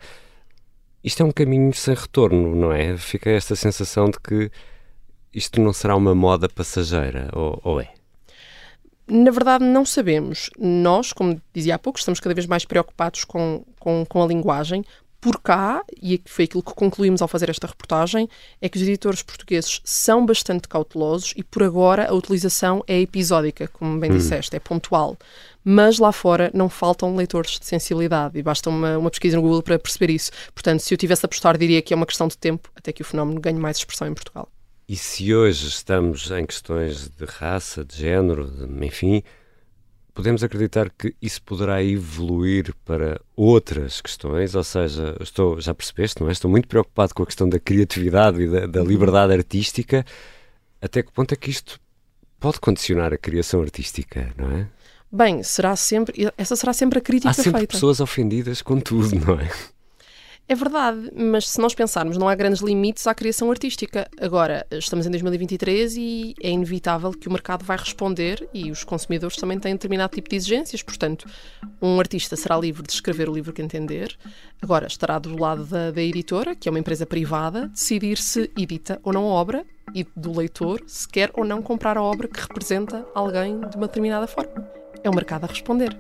isto 1.08 1.24
é 1.24 1.26
um 1.26 1.32
caminho 1.32 1.74
sem 1.74 1.96
retorno, 1.96 2.56
não 2.56 2.74
é? 2.74 2.98
Fica 2.98 3.30
esta 3.30 3.56
sensação 3.56 4.10
de 4.10 4.20
que 4.20 4.52
isto 5.34 5.62
não 5.62 5.72
será 5.72 5.96
uma 5.96 6.14
moda 6.14 6.50
passageira, 6.50 7.30
ou, 7.34 7.60
ou 7.64 7.82
é? 7.82 7.94
Na 9.08 9.32
verdade, 9.32 9.64
não 9.64 9.86
sabemos. 9.86 10.50
Nós, 10.60 11.14
como 11.14 11.42
dizia 11.54 11.76
há 11.76 11.80
pouco, 11.80 11.98
estamos 11.98 12.20
cada 12.20 12.36
vez 12.36 12.46
mais 12.46 12.66
preocupados 12.66 13.24
com, 13.24 13.64
com, 13.80 14.06
com 14.06 14.22
a 14.22 14.28
linguagem, 14.28 14.84
Por 15.20 15.42
cá, 15.42 15.84
e 16.02 16.22
foi 16.26 16.46
aquilo 16.46 16.62
que 16.62 16.74
concluímos 16.74 17.22
ao 17.22 17.28
fazer 17.28 17.50
esta 17.50 17.66
reportagem, 17.66 18.30
é 18.62 18.70
que 18.70 18.78
os 18.78 18.84
editores 18.84 19.24
portugueses 19.24 19.82
são 19.84 20.26
bastante 20.26 20.68
cautelosos 20.68 21.34
e 21.36 21.44
por 21.44 21.64
agora 21.64 22.08
a 22.08 22.14
utilização 22.14 22.84
é 22.88 23.02
episódica, 23.02 23.68
como 23.68 24.00
bem 24.00 24.12
hum. 24.12 24.18
disseste, 24.18 24.56
é 24.56 24.60
pontual. 24.60 25.18
Mas 25.64 25.98
lá 25.98 26.12
fora 26.12 26.52
não 26.54 26.70
faltam 26.70 27.16
leitores 27.16 27.60
de 27.60 27.66
sensibilidade 27.66 28.38
e 28.38 28.44
basta 28.44 28.70
uma, 28.70 28.98
uma 28.98 29.10
pesquisa 29.10 29.36
no 29.36 29.42
Google 29.42 29.64
para 29.64 29.80
perceber 29.80 30.14
isso. 30.14 30.32
Portanto, 30.54 30.82
se 30.82 30.94
eu 30.94 30.98
tivesse 30.98 31.26
a 31.26 31.28
apostar, 31.28 31.58
diria 31.58 31.82
que 31.82 31.94
é 31.94 31.98
uma 31.98 32.06
questão 32.06 32.28
de 32.28 32.38
tempo 32.38 32.70
até 32.76 32.94
que 32.94 33.02
o 33.02 33.06
fenómeno 33.06 33.42
ganhe 33.42 33.60
mais 33.60 33.78
expressão 33.78 34.08
em 34.08 34.14
Portugal. 34.14 34.48
E 34.88 34.96
se 34.96 35.36
hoje 35.36 35.68
estamos 35.68 36.32
em 36.32 36.46
questões 36.46 37.10
de 37.10 37.26
raça, 37.26 37.84
de 37.84 37.98
género, 37.98 38.50
de, 38.50 38.86
enfim, 38.86 39.22
podemos 40.18 40.44
acreditar 40.44 40.90
que 40.90 41.14
isso 41.22 41.40
poderá 41.44 41.84
evoluir 41.84 42.74
para 42.84 43.22
outras 43.36 44.02
questões, 44.02 44.56
ou 44.56 44.64
seja, 44.64 45.16
estou, 45.22 45.62
já 45.62 45.76
percebeste, 45.76 46.20
não 46.20 46.28
é? 46.28 46.32
Estou 46.32 46.50
muito 46.50 46.68
preocupado 46.68 47.14
com 47.14 47.22
a 47.22 47.26
questão 47.28 47.48
da 47.48 47.60
criatividade 47.60 48.42
e 48.42 48.50
da, 48.50 48.66
da 48.66 48.84
liberdade 48.84 49.32
artística. 49.32 50.04
Até 50.82 51.04
que 51.04 51.12
ponto 51.12 51.32
é 51.34 51.36
que 51.36 51.52
isto 51.52 51.80
pode 52.40 52.60
condicionar 52.60 53.14
a 53.14 53.18
criação 53.18 53.62
artística, 53.62 54.34
não 54.36 54.52
é? 54.54 54.68
Bem, 55.12 55.44
será 55.44 55.76
sempre, 55.76 56.32
essa 56.36 56.56
será 56.56 56.74
sempre 56.74 56.98
a 56.98 57.02
crítica 57.02 57.30
Há 57.30 57.34
sempre 57.34 57.60
feita. 57.60 57.74
pessoas 57.74 58.00
ofendidas 58.00 58.64
com 58.64 58.80
tudo, 58.80 59.16
não 59.24 59.40
é? 59.40 59.52
É 60.50 60.56
verdade, 60.56 61.12
mas 61.14 61.50
se 61.50 61.60
nós 61.60 61.76
pensarmos, 61.76 62.18
não 62.18 62.30
há 62.30 62.34
grandes 62.34 62.62
limites 62.62 63.06
à 63.06 63.14
criação 63.14 63.52
artística. 63.52 64.08
Agora, 64.18 64.66
estamos 64.72 65.06
em 65.06 65.10
2023 65.10 65.98
e 65.98 66.36
é 66.42 66.50
inevitável 66.50 67.12
que 67.12 67.28
o 67.28 67.32
mercado 67.32 67.66
vai 67.66 67.76
responder 67.76 68.48
e 68.54 68.72
os 68.72 68.86
consumidores 68.86 69.36
também 69.36 69.60
têm 69.60 69.74
determinado 69.74 70.16
tipo 70.16 70.30
de 70.30 70.38
exigências. 70.38 70.82
Portanto, 70.82 71.30
um 71.82 72.00
artista 72.00 72.38
será 72.38 72.58
livre 72.58 72.82
de 72.82 72.94
escrever 72.94 73.28
o 73.28 73.34
livro 73.34 73.52
que 73.52 73.62
entender. 73.62 74.18
Agora, 74.62 74.88
estará 74.88 75.20
do 75.20 75.38
lado 75.38 75.66
da, 75.66 75.92
da 75.92 76.02
editora, 76.02 76.56
que 76.56 76.70
é 76.70 76.72
uma 76.72 76.80
empresa 76.80 77.06
privada, 77.06 77.68
decidir 77.68 78.18
se 78.18 78.50
edita 78.58 79.02
ou 79.04 79.12
não 79.12 79.26
a 79.26 79.34
obra 79.34 79.66
e 79.94 80.08
do 80.16 80.32
leitor 80.32 80.82
se 80.88 81.10
quer 81.10 81.30
ou 81.34 81.44
não 81.44 81.62
comprar 81.62 81.98
a 81.98 82.02
obra 82.02 82.26
que 82.26 82.40
representa 82.40 83.06
alguém 83.14 83.60
de 83.60 83.76
uma 83.76 83.88
determinada 83.88 84.28
forma. 84.28 84.66
É 85.04 85.10
o 85.10 85.14
mercado 85.14 85.44
a 85.44 85.48
responder. 85.48 85.94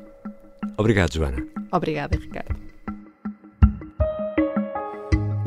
Obrigado, 0.77 1.13
Joana. 1.13 1.46
Obrigada, 1.70 2.16
Ricardo. 2.18 2.67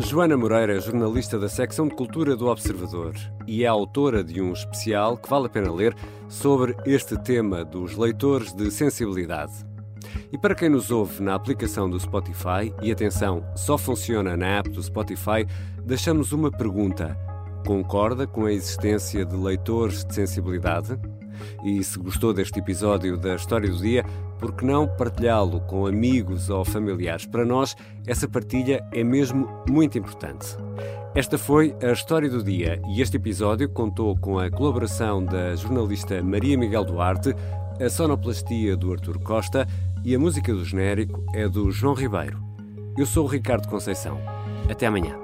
Joana 0.01 0.35
Moreira 0.35 0.77
é 0.77 0.81
jornalista 0.81 1.39
da 1.39 1.49
secção 1.49 1.87
de 1.87 1.95
Cultura 1.95 2.35
do 2.35 2.49
Observador 2.49 3.15
e 3.47 3.65
é 3.65 3.67
autora 3.67 4.25
de 4.25 4.41
um 4.41 4.53
especial 4.53 5.17
que 5.17 5.29
vale 5.29 5.47
a 5.47 5.49
pena 5.49 5.71
ler 5.71 5.95
sobre 6.27 6.75
este 6.87 7.19
tema 7.19 7.65
dos 7.65 7.97
leitores 7.97 8.53
de 8.53 8.71
sensibilidade. 8.71 9.53
E 10.33 10.39
para 10.39 10.55
quem 10.55 10.71
nos 10.71 10.91
ouve 10.91 11.23
na 11.23 11.35
aplicação 11.35 11.89
do 11.89 12.01
Spotify, 12.01 12.73
e 12.81 12.91
atenção, 12.91 13.45
só 13.55 13.77
funciona 13.77 14.37
na 14.37 14.59
app 14.59 14.71
do 14.71 14.83
Spotify, 14.83 15.47
deixamos 15.85 16.33
uma 16.33 16.51
pergunta. 16.51 17.17
Concorda 17.67 18.27
com 18.27 18.47
a 18.47 18.53
existência 18.53 19.25
de 19.25 19.37
leitores 19.37 20.05
de 20.05 20.15
sensibilidade? 20.15 20.99
E 21.63 21.85
se 21.85 21.99
gostou 21.99 22.33
deste 22.33 22.59
episódio 22.59 23.17
da 23.17 23.35
História 23.35 23.69
do 23.69 23.77
Dia, 23.77 24.05
por 24.41 24.53
que 24.55 24.65
não 24.65 24.89
partilhá-lo 24.89 25.61
com 25.61 25.87
amigos 25.87 26.49
ou 26.49 26.65
familiares? 26.65 27.27
Para 27.27 27.45
nós, 27.45 27.77
essa 28.07 28.27
partilha 28.27 28.83
é 28.91 29.05
mesmo 29.05 29.47
muito 29.69 29.99
importante. 29.99 30.57
Esta 31.15 31.37
foi 31.37 31.77
a 31.83 31.93
História 31.93 32.31
do 32.31 32.43
Dia 32.43 32.81
e 32.89 33.03
este 33.03 33.19
episódio 33.19 33.69
contou 33.69 34.17
com 34.17 34.39
a 34.39 34.51
colaboração 34.51 35.23
da 35.23 35.55
jornalista 35.55 36.23
Maria 36.23 36.57
Miguel 36.57 36.85
Duarte, 36.85 37.35
a 37.79 37.91
sonoplastia 37.91 38.77
do 38.77 38.93
Artur 38.93 39.21
Costa 39.21 39.67
e 40.05 40.15
a 40.15 40.19
música 40.19 40.53
do 40.55 40.65
genérico 40.65 41.23
é 41.35 41.47
do 41.47 41.71
João 41.71 41.95
Ribeiro. 41.95 42.43
Eu 42.97 43.05
sou 43.05 43.25
o 43.25 43.29
Ricardo 43.29 43.69
Conceição. 43.69 44.19
Até 44.71 44.87
amanhã. 44.87 45.20